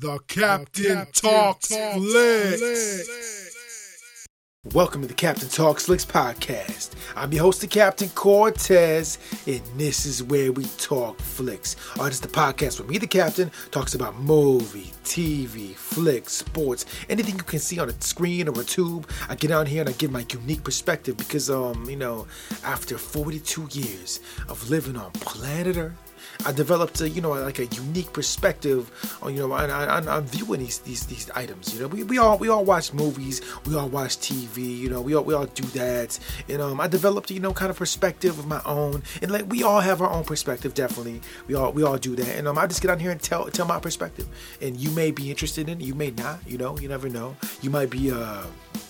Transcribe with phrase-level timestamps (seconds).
[0.00, 3.06] The Captain, the Captain Talks, Talks Flicks.
[3.06, 4.26] Flicks.
[4.72, 6.92] Welcome to the Captain Talks Flicks podcast.
[7.14, 11.76] I'm your host, the Captain Cortez, and this is where we talk flicks.
[11.98, 16.86] Oh, this is the podcast where me, the Captain, talks about movie, TV, flicks, sports,
[17.10, 19.06] anything you can see on a screen or a tube.
[19.28, 22.26] I get on here and I give my unique perspective because, um, you know,
[22.64, 26.09] after 42 years of living on planet Earth,
[26.46, 28.90] I developed a you know like a unique perspective
[29.22, 31.74] on you know on, on, on viewing these these these items.
[31.74, 34.78] You know, we, we all we all watch movies, we all watch TV.
[34.78, 36.18] You know, we all we all do that.
[36.48, 39.62] And um, I developed you know kind of perspective of my own, and like we
[39.62, 40.74] all have our own perspective.
[40.74, 42.36] Definitely, we all we all do that.
[42.36, 44.28] And um, I just get on here and tell tell my perspective.
[44.60, 46.40] And you may be interested in, it, you may not.
[46.46, 47.36] You know, you never know.
[47.62, 48.44] You might be uh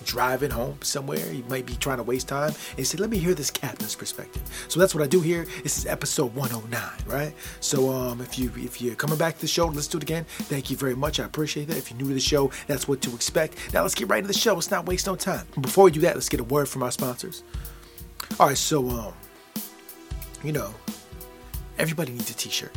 [0.04, 1.32] driving home somewhere.
[1.32, 4.42] You might be trying to waste time and say, let me hear this captain's perspective.
[4.68, 5.46] So that's what I do here.
[5.62, 7.34] This is episode 109, right?
[7.60, 10.24] So um, if you if you're coming back to the show, let's do it again.
[10.28, 11.20] Thank you very much.
[11.20, 11.76] I appreciate that.
[11.76, 13.72] If you're new to the show, that's what to expect.
[13.72, 14.54] Now let's get right into the show.
[14.54, 15.46] Let's not waste no time.
[15.60, 17.42] Before we do that, let's get a word from our sponsors.
[18.38, 19.14] All right, so um,
[20.42, 20.74] you know,
[21.78, 22.72] everybody needs a t-shirt.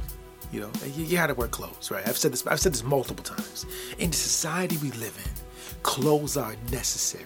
[0.52, 2.08] You know, you, you gotta wear clothes, right?
[2.08, 2.46] I've said this.
[2.46, 3.66] I've said this multiple times.
[3.98, 5.43] In the society we live in,
[5.84, 7.26] clothes are necessary.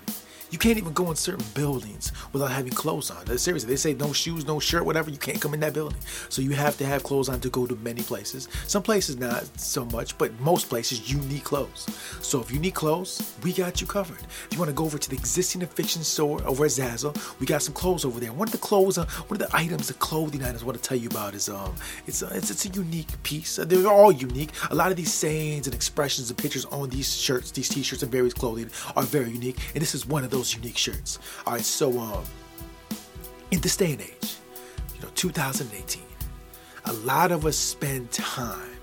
[0.50, 3.26] You can't even go in certain buildings without having clothes on.
[3.38, 5.10] Seriously, they say no shoes, no shirt, whatever.
[5.10, 6.00] You can't come in that building.
[6.30, 8.48] So you have to have clothes on to go to many places.
[8.68, 11.88] Some places not so much, but most places you need clothes.
[12.22, 14.20] So if you need clothes, we got you covered.
[14.20, 17.46] If you want to go over to the existing fiction store over at Zazzle, we
[17.46, 18.32] got some clothes over there.
[18.32, 20.84] One of the clothes, uh, one of the items, the clothing items I want to
[20.84, 23.60] tell you about is um, it's a, it's, it's a unique piece.
[23.60, 24.52] Uh, they're all unique.
[24.70, 28.12] A lot of these sayings and expressions and pictures on these shirts, these t-shirts and
[28.12, 29.58] various clothing are very unique.
[29.74, 31.20] And this is one of those those unique shirts.
[31.46, 32.24] All right, so um,
[33.50, 34.36] in this day and age,
[34.96, 36.04] you know, 2018,
[36.86, 38.77] a lot of us spend time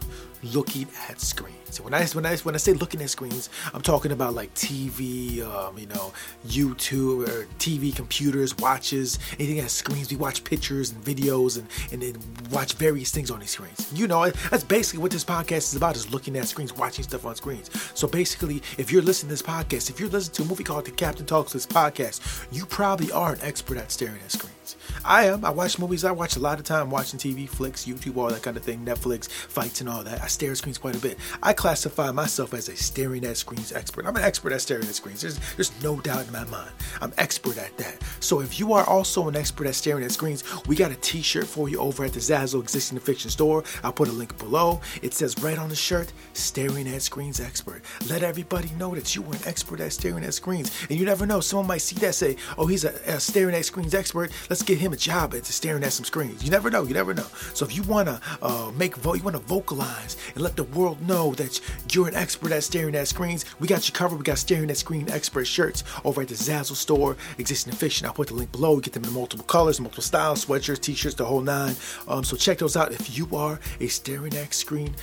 [0.53, 1.81] looking at screens.
[1.81, 5.43] When I when I when I say looking at screens, I'm talking about like TV,
[5.43, 6.13] um, you know,
[6.47, 10.11] YouTube or TV, computers, watches, anything that has screens.
[10.11, 13.91] We watch pictures and videos and and then watch various things on these screens.
[13.95, 17.27] You know, that's basically what this podcast is about: is looking at screens, watching stuff
[17.27, 17.71] on screens.
[17.95, 20.85] So basically, if you're listening to this podcast, if you're listening to a movie called
[20.85, 24.64] The Captain Talks This podcast, you probably are an expert at staring at screens.
[25.07, 25.45] I am.
[25.45, 26.03] I watch movies.
[26.05, 28.85] I watch a lot of time watching TV, flicks, YouTube, all that kind of thing,
[28.85, 30.23] Netflix, fights, and all that.
[30.23, 31.19] I stare at screens quite a bit.
[31.43, 34.07] I classify myself as a staring at screens expert.
[34.07, 35.21] I'm an expert at staring at screens.
[35.21, 36.71] There's, there's no doubt in my mind.
[37.03, 37.99] I'm expert at that.
[38.21, 41.47] So if you are also an expert at staring at screens, we got a t-shirt
[41.47, 43.63] for you over at the Zazzle Existing Fiction store.
[43.83, 44.81] I'll put a link below.
[45.03, 47.83] It says right on the shirt, staring at screens expert.
[48.09, 50.71] Let everybody know that you are an expert at staring at screens.
[50.89, 53.67] And you never know, someone might see that say, oh, he's a, a staring at
[53.67, 54.33] screens expert.
[54.49, 56.43] Let's get him a job at staring at some screens.
[56.43, 56.85] You never know.
[56.85, 57.27] You never know.
[57.53, 61.35] So if you wanna uh, make vo- you wanna vocalize and let the world know
[61.35, 61.61] that
[61.93, 64.17] you're an expert at staring at screens, we got you covered.
[64.17, 68.07] We got staring at screen expert shirts over at the Zazzle store, existing fiction.
[68.07, 68.77] I'll put the link below.
[68.77, 71.75] You get them in multiple colors, multiple styles, sweatshirts, t-shirts, the whole nine.
[72.09, 74.95] Um, so check those out if you are a staring at screen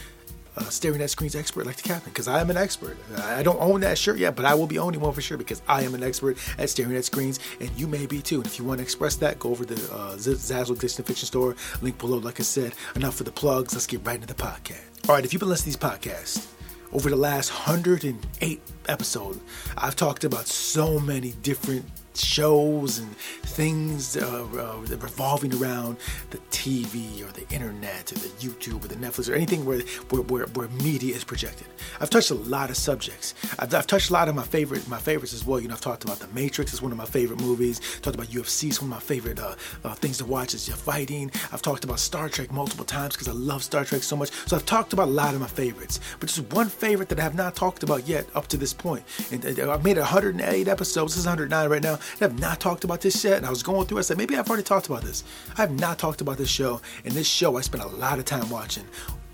[0.57, 2.97] uh, staring at screens expert like the captain because I am an expert.
[3.17, 5.61] I don't own that shirt yet, but I will be owning one for sure because
[5.67, 8.37] I am an expert at staring at screens, and you may be too.
[8.37, 11.27] And if you want to express that, go over to the uh, Zazzle Existing Fiction
[11.27, 12.17] Store, link below.
[12.17, 13.73] Like I said, enough for the plugs.
[13.73, 15.09] Let's get right into the podcast.
[15.09, 16.47] All right, if you've been listening to these podcasts
[16.91, 19.39] over the last 108 episodes,
[19.77, 21.85] I've talked about so many different
[22.17, 25.97] shows and things uh, uh, revolving around
[26.29, 30.21] the TV or the internet or the YouTube or the Netflix or anything where, where,
[30.23, 31.67] where, where media is projected.
[31.99, 33.33] I've touched a lot of subjects.
[33.59, 35.59] I've, I've, touched a lot of my favorite my favorites as well.
[35.59, 37.79] You know, I've talked about The Matrix is one of my favorite movies.
[38.01, 40.77] Talked about UFC is one of my favorite uh, uh, things to watch is your
[40.77, 41.31] fighting.
[41.51, 44.31] I've talked about Star Trek multiple times because I love Star Trek so much.
[44.47, 47.23] So I've talked about a lot of my favorites, but just one favorite that I
[47.23, 49.03] have not talked about yet up to this point.
[49.31, 51.13] And I've made 108 episodes.
[51.13, 51.99] This is 109 right now.
[52.19, 53.37] I have not talked about this yet.
[53.37, 53.99] And I was going through.
[53.99, 55.23] I said maybe I've already talked about this.
[55.57, 56.81] I have not talked about this show.
[57.05, 58.85] And this show I spent a lot of time watching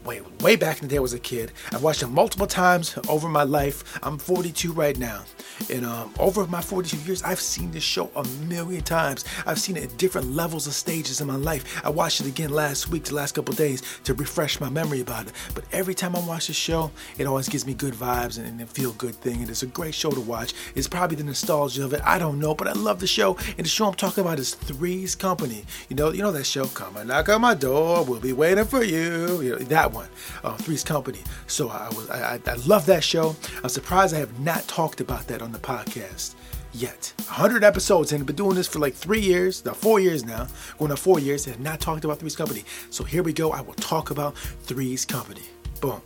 [0.07, 1.51] way, way back in the day I was a kid.
[1.71, 3.99] I've watched it multiple times over my life.
[4.01, 5.23] I'm 42 right now.
[5.71, 9.25] And um, over my 42 years, I've seen this show a million times.
[9.45, 11.81] I've seen it at different levels of stages in my life.
[11.83, 15.27] I watched it again last week, the last couple days, to refresh my memory about
[15.27, 15.33] it.
[15.53, 18.61] But every time I watch the show, it always gives me good vibes and, and
[18.61, 19.41] a feel good thing.
[19.41, 20.53] And it's a great show to watch.
[20.75, 22.01] It's probably the nostalgia of it.
[22.03, 23.37] I don't know, but I love the show.
[23.57, 25.65] And the show I'm talking about is Three's Company.
[25.89, 28.65] You know, you know that show, Come and Knock on My Door, We'll Be Waiting
[28.65, 29.41] for You.
[29.41, 29.96] You know, that one,
[30.43, 31.19] uh, Three's Company.
[31.47, 33.35] So I was, I, I love that show.
[33.63, 36.35] I'm surprised I have not talked about that on the podcast
[36.73, 37.13] yet.
[37.17, 40.47] 100 episodes and I've been doing this for like three years, now four years now,
[40.77, 42.63] going on four years, and have not talked about Three's Company.
[42.89, 43.51] So here we go.
[43.51, 45.43] I will talk about Three's Company.
[45.81, 46.01] Boom.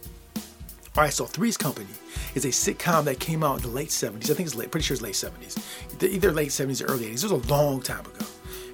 [0.94, 1.88] All right, so Three's Company
[2.36, 4.30] is a sitcom that came out in the late 70s.
[4.30, 6.04] I think it's late, pretty sure it's late 70s.
[6.04, 7.24] Either late 70s or early 80s.
[7.24, 8.26] It was a long time ago.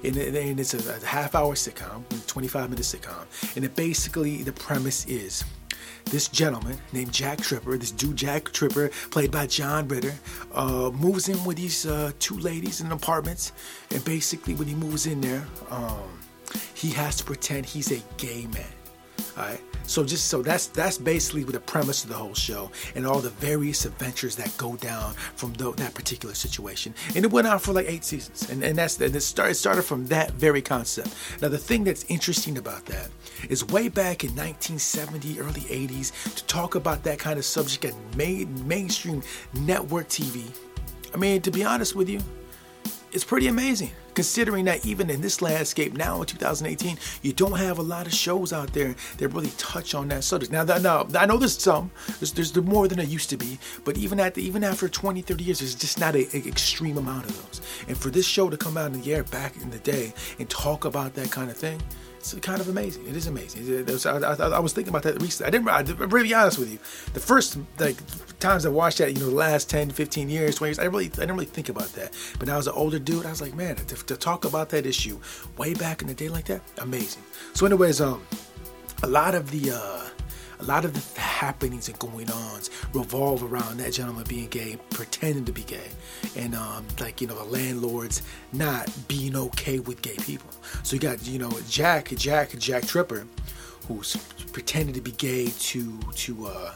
[0.04, 3.56] And, and it's a, a half hour sitcom, 25 minute sitcom.
[3.56, 5.44] And it basically, the premise is
[6.06, 10.14] this gentleman named Jack Tripper, this dude Jack Tripper, played by John Ritter,
[10.52, 13.52] uh, moves in with these uh, two ladies in apartments.
[13.90, 16.20] And basically, when he moves in there, um,
[16.74, 18.77] he has to pretend he's a gay man.
[19.38, 19.60] All right.
[19.84, 23.30] So just so that's that's basically the premise of the whole show and all the
[23.30, 26.92] various adventures that go down from the, that particular situation.
[27.14, 29.82] And it went on for like eight seasons, and and that's and it started started
[29.82, 31.14] from that very concept.
[31.40, 33.10] Now the thing that's interesting about that
[33.48, 38.16] is way back in 1970, early 80s, to talk about that kind of subject at
[38.16, 39.22] main, mainstream
[39.54, 40.42] network TV.
[41.14, 42.20] I mean, to be honest with you,
[43.12, 47.78] it's pretty amazing considering that even in this landscape now in 2018 you don't have
[47.78, 50.50] a lot of shows out there that really touch on that subject.
[50.50, 53.96] Now, now i know there's some there's, there's more than there used to be but
[53.96, 57.36] even at the, even after 20 30 years there's just not an extreme amount of
[57.46, 57.60] those.
[57.86, 60.48] And for this show to come out in the air back in the day and
[60.50, 61.80] talk about that kind of thing
[62.18, 63.06] it's kind of amazing.
[63.06, 63.86] It is amazing.
[63.86, 65.46] Was, I, I, I, was thinking about that recently.
[65.46, 65.68] I didn't.
[65.68, 66.78] I, am really honest with you.
[67.14, 67.96] The first like
[68.40, 71.06] times I watched that, you know, the last 10, 15 years, 20 years, I really,
[71.06, 72.12] I didn't really think about that.
[72.38, 74.84] But now as an older dude, I was like, man, to, to talk about that
[74.84, 75.18] issue
[75.56, 77.22] way back in the day like that, amazing.
[77.54, 78.22] So, anyways, um,
[79.02, 80.08] a lot of the uh
[80.60, 85.44] a lot of the happenings and going ons revolve around that gentleman being gay, pretending
[85.44, 85.88] to be gay,
[86.36, 88.22] and um, like you know the landlords
[88.52, 90.50] not being okay with gay people.
[90.82, 93.26] So you got you know Jack, Jack, Jack Tripper,
[93.86, 94.16] who's
[94.52, 96.74] pretending to be gay to to uh,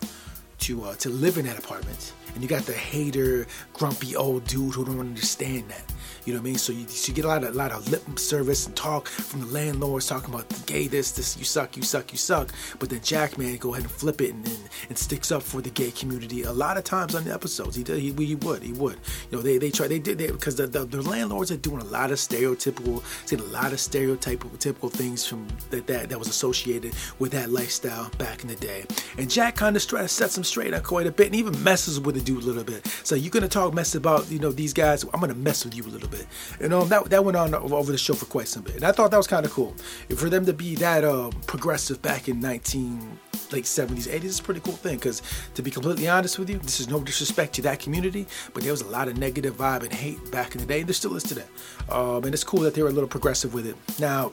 [0.60, 4.74] to uh, to live in that apartment, and you got the hater, grumpy old dude
[4.74, 5.91] who don't understand that.
[6.24, 6.58] You know what I mean?
[6.58, 9.08] So you, so you get a lot of a lot of lip service and talk
[9.08, 12.52] from the landlords talking about the gay this this you suck you suck you suck.
[12.78, 15.60] But then Jack man go ahead and flip it and, and, and sticks up for
[15.60, 17.74] the gay community a lot of times on the episodes.
[17.74, 18.98] He did he, he would he would
[19.30, 21.84] you know they they try they did because the, the, the landlords are doing a
[21.84, 26.28] lot of stereotypical saying a lot of stereotypical typical things from that that that was
[26.28, 28.84] associated with that lifestyle back in the day.
[29.18, 31.60] And Jack kind of tries to set them straight up quite a bit and even
[31.64, 32.86] messes with the dude a little bit.
[33.02, 35.02] So you're gonna talk mess about you know these guys.
[35.12, 36.11] I'm gonna mess with you a little bit.
[36.60, 38.76] And um, that that went on over the show for quite some bit.
[38.76, 39.74] And I thought that was kind of cool.
[40.08, 43.18] And for them to be that uh, progressive back in 19
[43.50, 44.96] late 70s, 80s is a pretty cool thing.
[44.96, 45.22] Because
[45.54, 48.72] to be completely honest with you, this is no disrespect to that community, but there
[48.72, 50.80] was a lot of negative vibe and hate back in the day.
[50.80, 51.44] And there still is today.
[51.88, 53.76] Um, and it's cool that they were a little progressive with it.
[53.98, 54.32] Now,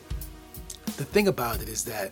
[0.98, 2.12] the thing about it is that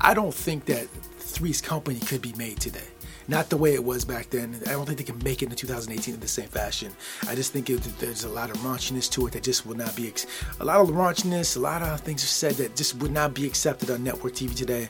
[0.00, 2.86] I don't think that Three's Company could be made today
[3.28, 4.58] not the way it was back then.
[4.66, 6.92] I don't think they can make it in 2018 in the same fashion.
[7.28, 9.94] I just think it, there's a lot of raunchiness to it that just would not
[9.94, 10.12] be
[10.60, 11.56] a lot of raunchiness.
[11.56, 14.56] A lot of things are said that just would not be accepted on network TV
[14.56, 14.88] today.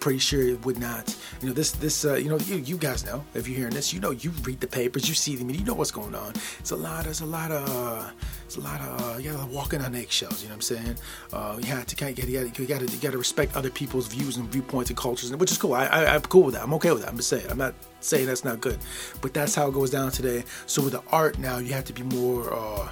[0.00, 1.14] Pretty sure it would not.
[1.40, 3.92] You know this this uh, you know you, you guys know if you're hearing this,
[3.92, 6.32] you know you read the papers, you see them, you know what's going on.
[6.58, 7.04] It's a lot.
[7.04, 7.68] There's a lot of.
[7.68, 8.10] Uh,
[8.50, 10.42] it's a lot of uh, you gotta walking on eggshells.
[10.42, 10.96] You know what I'm saying?
[11.32, 13.70] Uh, you have to kind of get you gotta, you gotta you gotta respect other
[13.70, 15.74] people's views and viewpoints and cultures, which is cool.
[15.74, 16.64] I, I I'm cool with that.
[16.64, 17.10] I'm okay with that.
[17.10, 17.46] I'm just saying.
[17.48, 18.78] I'm not saying that's not good,
[19.20, 20.42] but that's how it goes down today.
[20.66, 22.52] So with the art now, you have to be more.
[22.52, 22.88] Uh,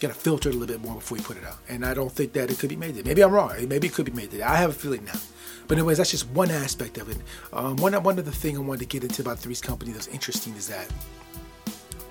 [0.00, 1.58] gotta filter it a little bit more before you put it out.
[1.68, 3.04] And I don't think that it could be made.
[3.04, 3.52] Maybe I'm wrong.
[3.66, 4.30] Maybe it could be made.
[4.30, 4.46] There.
[4.46, 5.18] I have a feeling now.
[5.66, 7.18] But anyways, that's just one aspect of it.
[7.52, 10.08] Um, one one of the thing I wanted to get into about Three's Company that's
[10.08, 10.92] interesting is that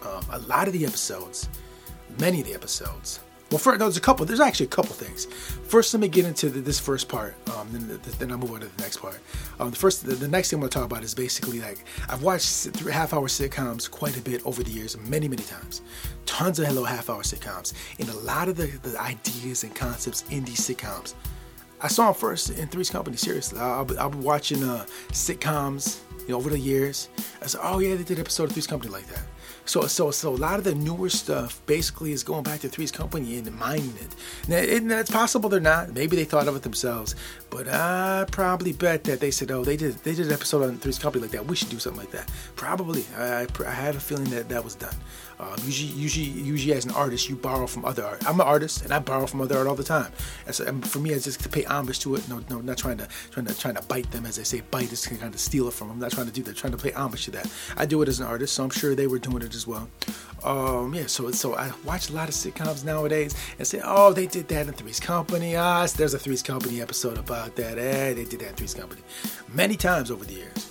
[0.04, 1.50] um, a lot of the episodes,
[2.20, 3.20] many of the episodes,
[3.54, 4.26] well, first, no, there's a couple.
[4.26, 5.26] There's actually a couple things.
[5.26, 7.36] First, let me get into the, this first part.
[7.52, 9.20] Um, then, then I'll move on to the next part.
[9.60, 11.86] Um, the first, the, the, next thing I'm going to talk about is basically like
[12.10, 15.84] I've watched three half-hour sitcoms quite a bit over the years, many, many times.
[16.26, 20.44] Tons of hello half-hour sitcoms, and a lot of the, the ideas and concepts in
[20.46, 21.14] these sitcoms.
[21.84, 23.18] I saw him first in Three's Company.
[23.18, 27.10] Seriously, I, have I'll watching uh, sitcoms, you know, over the years.
[27.42, 29.24] I said, oh yeah, they did an episode of Three's Company like that.
[29.66, 32.92] So, so, so a lot of the newer stuff basically is going back to Three's
[32.92, 34.16] Company and mining it.
[34.48, 35.94] Now, it, it's possible they're not.
[35.94, 37.16] Maybe they thought of it themselves,
[37.50, 40.78] but I probably bet that they said, "Oh, they did, they did an episode on
[40.78, 41.46] Three's Company like that.
[41.46, 43.06] We should do something like that." Probably.
[43.18, 44.96] I, I have a feeling that that was done.
[45.40, 48.26] Um, usually, usually, usually, as an artist, you borrow from other art.
[48.28, 50.12] I'm an artist, and I borrow from other art all the time.
[50.48, 52.28] As, for me, it's just to pay homage to it.
[52.30, 54.62] No, no, not trying to, trying to, trying to bite them, as they say.
[54.62, 55.96] Bite is kind of steal it from them.
[55.96, 56.52] I'm not trying to do that.
[56.52, 57.52] I'm Trying to pay homage to that.
[57.76, 59.90] I do it as an artist, so I'm sure they were doing it as well.
[60.44, 64.28] Um, yeah, so so I watch a lot of sitcoms nowadays and say, oh, they
[64.28, 65.56] did that in Three's Company.
[65.56, 67.78] Ah, there's a Three's Company episode about that.
[67.78, 69.02] Eh, they did that in Three's Company.
[69.54, 70.70] Many times over the years.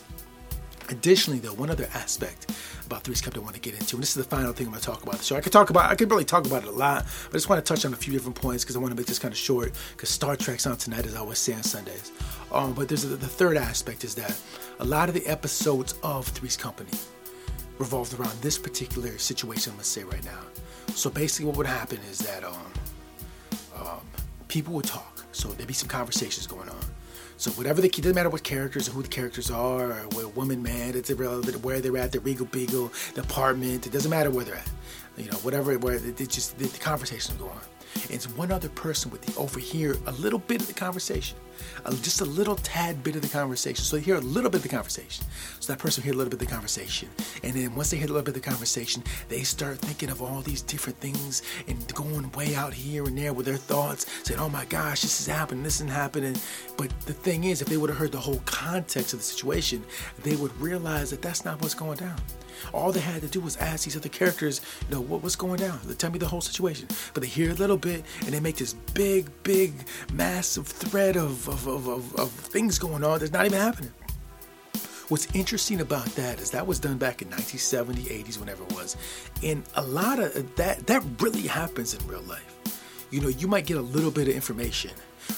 [0.91, 2.51] Additionally, though, one other aspect
[2.85, 3.97] about Three's Company I want to get into.
[3.97, 5.37] And this is the final thing I'm going to talk about show.
[5.37, 7.49] I could talk about, I could really talk about it a lot, but I just
[7.49, 9.33] want to touch on a few different points because I want to make this kind
[9.33, 9.73] of short.
[9.93, 12.13] Because Star Trek's on tonight, as I always say on Sundays.
[12.53, 14.39] Um, but there's the third aspect is that
[14.81, 16.91] a lot of the episodes of Three's Company
[17.79, 19.77] revolved around this particular situation.
[19.77, 20.41] To say right now.
[20.95, 22.73] So basically, what would happen is that um,
[23.77, 24.01] um,
[24.49, 25.25] people would talk.
[25.33, 26.85] So there'd be some conversations going on.
[27.39, 30.37] So whatever the key doesn't matter what characters or who the characters are, or what
[30.37, 33.87] woman, man, it's irrelevant where they're at, the Regal Beagle, the apartment.
[33.87, 34.71] It doesn't matter where they're at.
[35.17, 37.61] You know, whatever, where it just the, the conversation go on.
[38.11, 41.37] It's one other person with would overhear a little bit of the conversation
[42.01, 43.85] just a little tad bit of the conversation.
[43.85, 45.25] So they hear a little bit of the conversation.
[45.61, 47.09] So that person hear a little bit of the conversation.
[47.43, 50.23] And then once they hear a little bit of the conversation, they start thinking of
[50.23, 54.41] all these different things and going way out here and there with their thoughts, saying,
[54.41, 56.37] oh my gosh, this is happening, this is happening.
[56.77, 59.85] But the thing is, if they would have heard the whole context of the situation,
[60.23, 62.17] they would realize that that's not what's going down.
[62.73, 65.59] All they had to do was ask these other characters, you know, what, what's going
[65.59, 65.81] down?
[65.99, 66.89] Tell me the whole situation.
[67.15, 69.73] But they hear a little bit and they make this big, big,
[70.13, 73.93] massive thread of, of, of, of, of things going on that's not even happening.
[75.09, 78.97] What's interesting about that is that was done back in 1970, 80s, whenever it was.
[79.43, 82.79] And a lot of that, that really happens in real life.
[83.11, 84.93] You know, you might get a little bit of information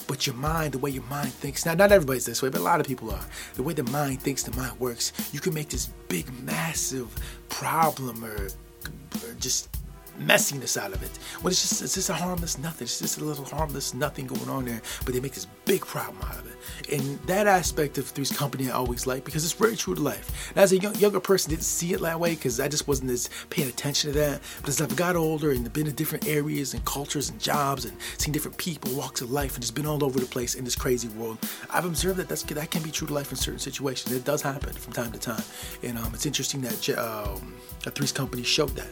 [0.07, 2.65] but your mind, the way your mind thinks, now not everybody's this way, but a
[2.65, 3.25] lot of people are.
[3.55, 7.15] The way the mind thinks, the mind works, you can make this big, massive
[7.49, 8.49] problem or,
[9.39, 9.74] just
[10.19, 11.11] messiness out of it.
[11.43, 12.85] When it's just it's just a harmless nothing.
[12.85, 16.23] It's just a little harmless nothing going on there, but they make this big problem
[16.23, 16.93] out of it.
[16.93, 20.51] And that aspect of Three's Company I always like because it's very true to life.
[20.51, 23.11] And as a young, younger person, didn't see it that way because I just wasn't
[23.11, 24.41] as paying attention to that.
[24.61, 27.97] But as I've got older and been in different areas and cultures and jobs and
[28.19, 30.77] seen different people, walks of life, and just been all over the place in this
[30.77, 31.39] crazy world,
[31.71, 34.15] I've observed that that can be true to life in certain situations.
[34.15, 35.43] It does happen from time to time,
[35.83, 38.89] and um, it's interesting that um, Three's Company showed that.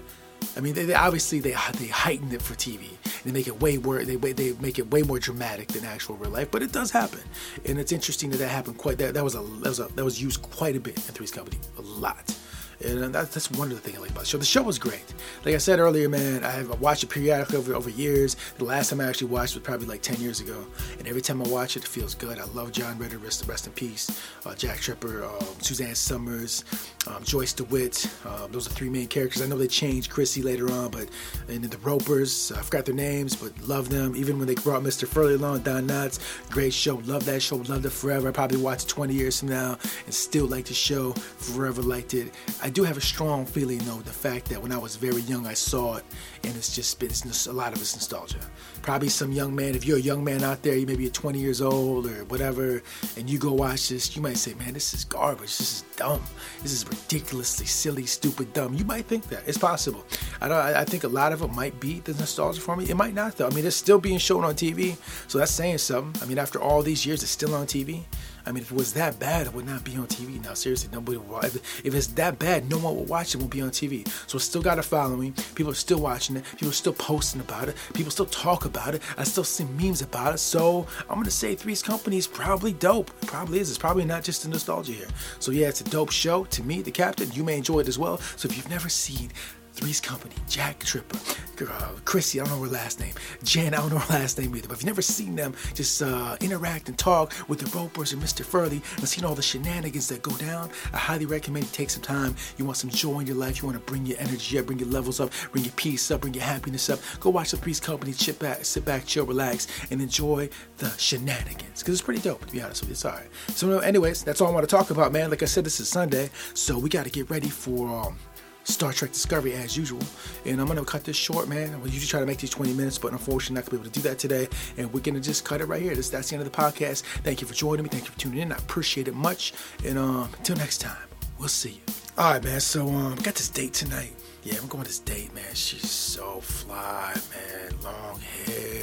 [0.57, 2.91] I mean, they, they, obviously they they heighten it for TV.
[3.25, 6.31] They make it way more they they make it way more dramatic than actual real
[6.31, 7.21] life, but it does happen,
[7.65, 8.99] and it's interesting that that happened quite.
[8.99, 11.31] That that was a that was a, that was used quite a bit in Three's
[11.31, 12.37] Company, a lot.
[12.85, 14.39] And that's, that's one of the things I like about the show.
[14.39, 15.05] The show was great.
[15.45, 18.37] Like I said earlier, man, I've watched it periodically over, over years.
[18.59, 20.67] The last time I actually watched was probably like 10 years ago.
[20.99, 22.39] And every time I watch it, it feels good.
[22.39, 24.23] I love John Ritter, rest, rest in peace.
[24.45, 26.65] Uh, Jack Tripper, um, Suzanne Somers,
[27.07, 28.07] um, Joyce DeWitt.
[28.25, 29.43] Uh, those are three main characters.
[29.43, 31.09] I know they changed Chrissy later on, but
[31.49, 34.15] and the Ropers, I forgot their names, but love them.
[34.17, 35.07] Even when they brought Mr.
[35.07, 36.19] Furley along, Don Knotts,
[36.51, 36.97] great show.
[37.07, 37.57] Love that show.
[37.57, 38.29] Loved it forever.
[38.29, 41.13] I probably watch it 20 years from now and still like the show.
[41.13, 42.33] Forever liked it.
[42.63, 45.47] I do have a strong feeling though the fact that when I was very young
[45.47, 46.05] I saw it
[46.43, 48.39] and it's just it's a lot of it's nostalgia.
[48.81, 51.39] Probably some young man, if you're a young man out there, you maybe you're 20
[51.39, 52.83] years old or whatever,
[53.17, 55.59] and you go watch this, you might say, "Man, this is garbage.
[55.59, 56.23] This is dumb.
[56.63, 60.05] This is ridiculously silly, stupid, dumb." You might think that it's possible.
[60.41, 60.59] I don't.
[60.59, 62.89] I think a lot of it might be the nostalgia for me.
[62.89, 63.49] It might not though.
[63.49, 64.97] I mean, it's still being shown on TV,
[65.29, 66.23] so that's saying something.
[66.23, 68.05] I mean, after all these years, it's still on TV.
[68.47, 70.55] I mean, if it was that bad, it would not be on TV now.
[70.55, 71.45] Seriously, nobody would.
[71.85, 73.39] If, it's that bad, no one will watch it.
[73.39, 74.07] Won't be on TV.
[74.27, 75.33] So it's still got a following.
[75.55, 76.45] People are still watching it.
[76.53, 77.77] People are still posting about it.
[77.95, 79.03] People still talk about it.
[79.17, 80.39] I still see memes about it.
[80.39, 83.11] So I'm gonna say Three's Company is probably dope.
[83.27, 83.69] Probably is.
[83.69, 85.09] It's probably not just a nostalgia here.
[85.39, 86.45] So yeah, it's a dope show.
[86.45, 88.19] To me, the captain, you may enjoy it as well.
[88.37, 89.31] So if you've never seen
[89.73, 91.19] Three's Company, Jack Tripper,
[91.63, 94.55] uh, Chrissy, I don't know her last name, Jan, I don't know her last name
[94.55, 98.13] either, but if you've never seen them just uh, interact and talk with the Ropers
[98.13, 98.45] and Mr.
[98.45, 102.03] Furley and seen all the shenanigans that go down, I highly recommend you take some
[102.03, 102.35] time.
[102.59, 104.79] You want some joy in your life, you want to bring your energy up, bring
[104.79, 107.01] your levels up, bring your peace up, bring your happiness up.
[107.21, 110.49] Go watch the Three's Company, chip back, sit back, chill, relax, and enjoy
[110.79, 112.93] the shenanigans because it's pretty dope, to be honest with you.
[112.93, 113.29] It's all right.
[113.49, 115.31] So, anyways, that's all I want to talk about, man.
[115.31, 117.89] Like I said, this is Sunday, so we got to get ready for.
[117.89, 118.19] Um,
[118.65, 120.03] Star Trek Discovery as usual.
[120.47, 121.81] And I'm gonna cut this short, man.
[121.83, 124.01] We usually try to make these 20 minutes, but unfortunately, not gonna be able to
[124.01, 124.49] do that today.
[124.77, 125.95] And we're gonna just cut it right here.
[125.95, 127.03] This, that's the end of the podcast.
[127.23, 127.89] Thank you for joining me.
[127.89, 128.53] Thank you for tuning in.
[128.53, 129.53] I appreciate it much.
[129.85, 131.95] And um, until next time, we'll see you.
[132.19, 132.61] All right, man.
[132.61, 134.15] So um, got this date tonight.
[134.45, 135.55] Yeah, I'm going to this date, man.
[135.55, 137.73] She's so fly, man.
[137.85, 138.82] Long hair,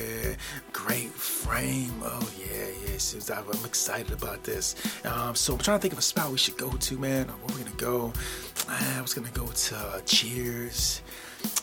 [0.72, 1.94] great frame.
[2.04, 2.90] Oh yeah, yeah.
[3.38, 4.76] I'm excited about this.
[5.06, 7.28] Um, so I'm trying to think of a spot we should go to, man.
[7.28, 8.14] Where we're gonna go?
[8.68, 11.02] I was gonna go to uh, Cheers.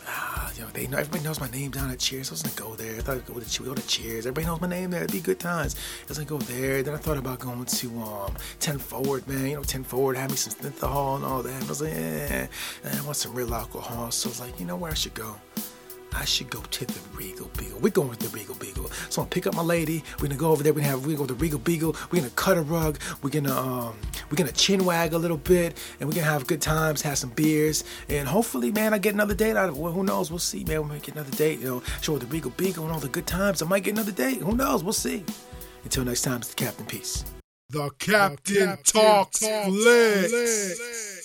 [0.09, 2.31] Uh, you know, they know everybody knows my name down at Cheers.
[2.31, 2.97] I was gonna go there.
[2.97, 4.27] I thought I'd go to, go to Cheers.
[4.27, 5.03] Everybody knows my name there.
[5.03, 5.77] It'd be good times.
[6.03, 6.83] I was gonna go there.
[6.83, 9.47] Then I thought about going to um 10 Forward, man.
[9.47, 11.53] You know, 10 Forward had me some synthahol and all that.
[11.53, 12.47] And I was like, eh,
[12.85, 14.11] I want some real alcohol.
[14.11, 15.37] So I was like, you know where I should go?
[16.17, 17.79] I should go to the Regal Beagle.
[17.81, 18.91] We're going with the Regal Beagle.
[19.11, 20.03] So I'm gonna pick up my lady.
[20.19, 20.73] We're gonna go over there.
[20.73, 21.95] We're gonna have we go to the Regal Beagle.
[22.11, 22.99] We're gonna cut a rug.
[23.23, 23.95] We're gonna um
[24.31, 27.31] We're gonna chin wag a little bit, and we're gonna have good times, have some
[27.31, 29.81] beers, and hopefully, man, I get another date out of it.
[29.81, 30.31] Well, who knows?
[30.31, 30.83] We'll see, man.
[30.83, 31.61] We might get another date.
[31.61, 33.63] You know, show the Regal Beagle and all the good times.
[33.63, 34.39] I might get another date.
[34.39, 34.83] Who knows?
[34.83, 35.25] We'll see.
[35.85, 36.87] Until next time, it's the Captain.
[36.87, 37.25] Peace.
[37.71, 41.16] The Captain, the Captain talks, talks.